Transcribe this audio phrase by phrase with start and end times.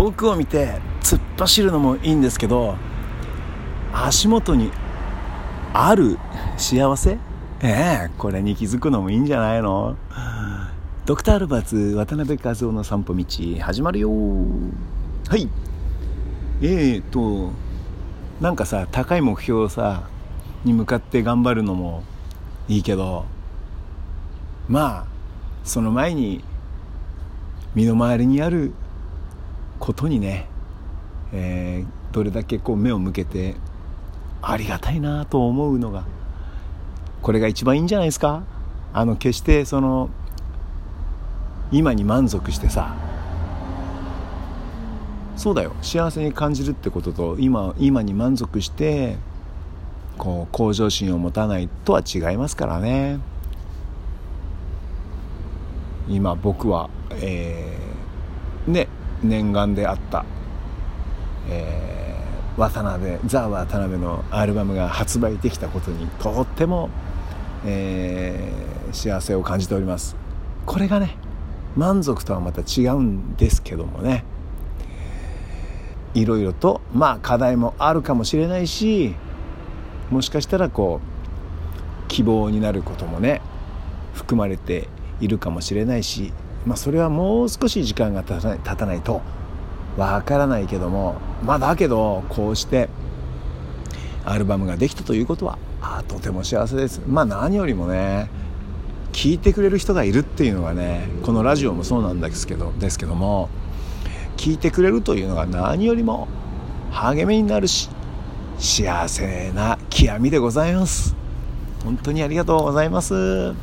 [0.00, 2.74] 遠くを見て突っ走るのもいいんですけど
[3.92, 4.70] 足元に
[5.74, 6.18] ある
[6.56, 7.18] 幸せ？
[7.62, 9.98] ええこれに気づくのもいいんじゃないの？
[11.04, 13.24] ドクター・アルバーツ渡辺和夫の散歩道
[13.60, 14.08] 始まるよ。
[14.08, 15.50] はい。
[16.62, 17.52] えーと
[18.40, 20.08] なんかさ高い目標をさ
[20.64, 22.04] に向かって頑張るのも
[22.68, 23.26] いいけど
[24.66, 25.06] まあ
[25.62, 26.42] その前に
[27.74, 28.72] 身の回りにある
[29.80, 30.46] ことにね、
[31.32, 33.56] えー、どれだけこう目を向けて
[34.42, 36.04] ありがたいなと思うのが
[37.22, 38.44] これが一番いいんじゃないですか？
[38.92, 40.10] あの決してその
[41.72, 42.94] 今に満足してさ
[45.36, 45.72] そうだよ。
[45.80, 49.16] 幸せに感じるってことと今今に満足して
[50.18, 53.18] こう向上心を持たないとは違いますからね。
[56.08, 58.88] 今僕は、えー、ね
[59.22, 60.24] 念願であった、
[61.48, 66.90] えー、渡辺ザ・渡辺のアルバムが発売できたことにとっても、
[67.64, 70.16] えー、幸せを感じております。
[70.66, 71.16] これがね
[71.76, 74.24] 満足とはまた違うんですけどもね。
[76.12, 79.14] いろいろとまあ課題もあるかもしれないし
[80.10, 83.40] もしかしたらこう希望になることもね
[84.14, 84.88] 含まれて
[85.20, 86.32] いるかもしれないし、
[86.66, 89.22] まあ、それはもう少し時間が経たない経たないと
[89.96, 92.88] わからないけどもまあだけどこうして
[94.24, 97.00] アルバムができたということはあとても幸せです。
[97.06, 98.30] まあ何よりもね
[99.12, 103.48] 聞いてくれる人がいるっていうのがねこのラジオもそうなんですけどですけども
[104.36, 106.28] 聞いてくれるというのが何よりも
[106.92, 107.88] 励みになるし
[108.58, 111.16] 幸せな極みでございます。
[111.82, 113.54] 本当にありがとうございます。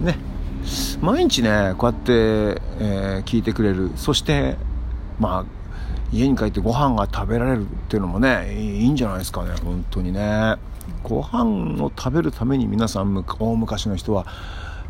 [0.00, 0.27] ね。
[1.00, 3.90] 毎日ねこうやって、えー、聞いてくれる。
[3.96, 4.56] そして
[5.18, 5.44] まあ
[6.12, 9.52] 家に帰ってご飯が食べられるっていうのもねいいんじゃないですかね。
[9.62, 10.56] 本当にね。
[11.02, 14.26] ご飯を食べるために皆さん大昔の人は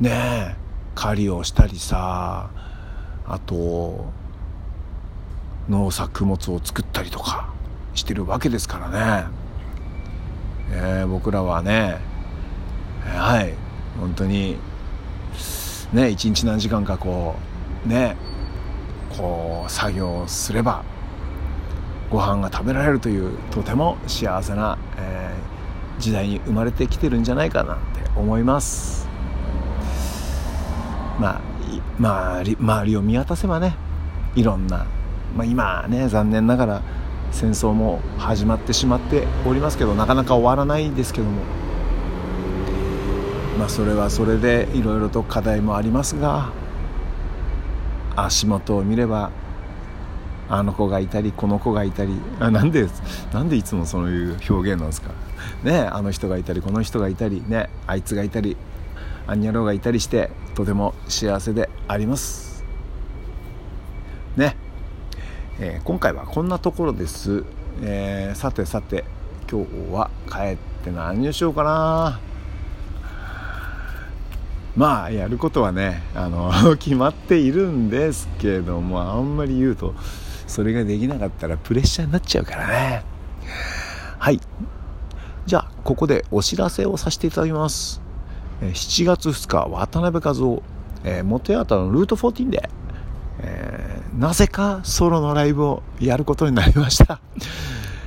[0.00, 0.56] ね
[0.94, 2.50] 狩りをしたりさ
[3.26, 4.06] あと
[5.68, 7.52] 農作物を作ったりとか
[7.94, 9.26] してるわけですからね、
[10.72, 11.98] えー、僕らはね
[13.04, 13.54] はい
[13.98, 14.56] 本当に
[15.94, 17.36] ね一日何時間かこ
[17.86, 18.16] うね
[19.16, 20.84] こう作業すれば
[22.10, 29.08] ご飯が食べられるというとても幸せな、えー、時代に生まれてきてるんじゃないかなって思います。
[31.18, 31.40] まあ
[31.98, 33.76] まあ周りを見渡せばね
[34.34, 34.86] いろんな、
[35.36, 36.82] まあ、今ね残念ながら
[37.30, 41.63] 戦争も始まってしまっておりますけどなかなか終わらないですけども。
[43.58, 46.50] まあそれはそれでいろいろと課題もありますが
[48.16, 49.30] 足元を見れば
[50.48, 52.86] あの子がいたりこの子がいたりあなんで
[53.32, 55.12] なんでいつもそういう表現なんですか？
[55.62, 58.56] ねあの人がいたりこの人がいたりねあいつがいたり
[59.26, 62.62] アンニャローがいたりしてとても幸せであります。
[64.36, 64.56] ね、
[65.58, 67.44] えー、今回はこんなところです、
[67.82, 69.04] えー、さてさて
[69.50, 72.20] 今日は帰って何をしようかな。
[74.76, 79.94] まあやることはねあの 決まっているんですけどもあんまり言うと
[80.46, 83.04] それができなかったらプレッシャーになっちゃうからね。
[84.18, 84.40] はい。
[85.46, 88.00] じゃあここでお知らせをさせていただきます。
[88.60, 90.62] 7月2日渡辺和夫、
[91.04, 92.70] えー、元ヤタのルート14で、
[93.40, 97.20] えー、なぜかソロのライブをやることになりました。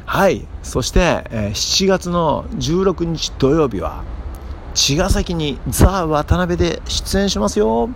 [0.06, 0.48] はい。
[0.64, 4.04] そして、えー、7月の16日土曜日は
[4.78, 7.90] 茅ヶ崎にザ・渡辺で出演しますよ、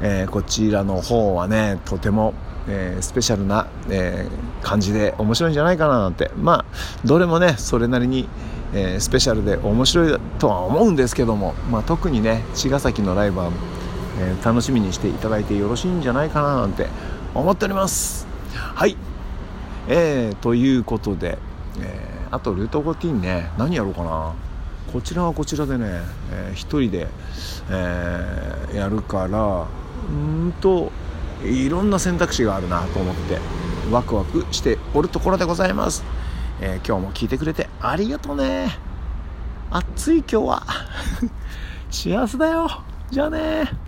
[0.00, 2.32] えー、こちらの方はねとても、
[2.66, 6.30] えー、スペシャルな、えー、感じで面白いんじゃないかななんて。
[6.38, 6.64] まあ
[7.04, 8.26] どれもねそれなりに、
[8.72, 13.50] えスペシャルで面白いとは思うんですけども、まあ、特にね茅ヶ崎のライブは、
[14.18, 16.86] え楽しみにしていただいてよろしいんじゃないかななんて
[17.34, 18.26] 思っております。
[18.54, 18.96] はい。
[19.88, 21.36] えー、ということで、
[21.80, 24.47] えあとルート14ね何やろうかな。
[24.92, 26.00] こちらはこちらでね、
[26.32, 27.08] えー、一人で、
[27.70, 29.66] えー、やるから
[30.10, 30.90] うんと
[31.44, 33.38] いろんな選択肢があるなと思って
[33.90, 36.04] ワクワクしておるところでございます、
[36.60, 38.88] えー、今日も聞いてくれてありがとうね。
[39.70, 40.62] 暑い今日は。
[41.90, 42.70] 幸せだよ。
[43.10, 43.87] じゃあね。